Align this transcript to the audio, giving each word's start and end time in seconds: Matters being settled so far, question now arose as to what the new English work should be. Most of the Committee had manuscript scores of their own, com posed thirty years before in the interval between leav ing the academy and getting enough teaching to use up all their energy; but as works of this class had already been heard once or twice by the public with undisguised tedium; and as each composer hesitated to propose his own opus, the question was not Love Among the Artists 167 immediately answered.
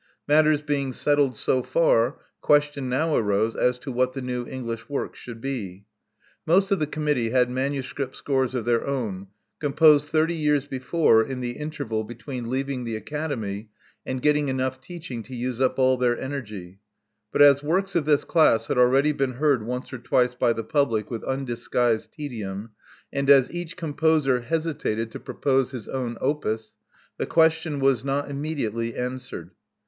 Matters 0.27 0.63
being 0.63 0.93
settled 0.93 1.37
so 1.37 1.61
far, 1.61 2.17
question 2.41 2.89
now 2.89 3.15
arose 3.15 3.55
as 3.55 3.77
to 3.77 3.91
what 3.91 4.13
the 4.13 4.21
new 4.23 4.47
English 4.47 4.89
work 4.89 5.15
should 5.15 5.39
be. 5.39 5.85
Most 6.43 6.71
of 6.71 6.79
the 6.79 6.87
Committee 6.87 7.29
had 7.29 7.51
manuscript 7.51 8.15
scores 8.15 8.55
of 8.55 8.65
their 8.65 8.87
own, 8.87 9.27
com 9.59 9.73
posed 9.73 10.09
thirty 10.09 10.33
years 10.33 10.65
before 10.65 11.23
in 11.23 11.39
the 11.39 11.51
interval 11.51 12.03
between 12.03 12.45
leav 12.47 12.67
ing 12.67 12.83
the 12.83 12.95
academy 12.95 13.69
and 14.03 14.23
getting 14.23 14.47
enough 14.47 14.81
teaching 14.81 15.21
to 15.21 15.35
use 15.35 15.61
up 15.61 15.77
all 15.77 15.97
their 15.97 16.19
energy; 16.19 16.79
but 17.31 17.43
as 17.43 17.61
works 17.61 17.95
of 17.95 18.05
this 18.05 18.23
class 18.23 18.65
had 18.69 18.79
already 18.79 19.11
been 19.11 19.33
heard 19.33 19.61
once 19.67 19.93
or 19.93 19.99
twice 19.99 20.33
by 20.33 20.51
the 20.51 20.63
public 20.63 21.11
with 21.11 21.23
undisguised 21.25 22.11
tedium; 22.11 22.71
and 23.13 23.29
as 23.29 23.51
each 23.51 23.77
composer 23.77 24.39
hesitated 24.41 25.11
to 25.11 25.19
propose 25.19 25.69
his 25.69 25.87
own 25.87 26.17
opus, 26.21 26.73
the 27.19 27.27
question 27.27 27.79
was 27.79 28.03
not 28.03 28.23
Love 28.27 28.31
Among 28.31 28.41
the 28.41 28.49
Artists 28.49 28.63
167 28.63 28.89
immediately 28.89 28.95
answered. 28.95 29.51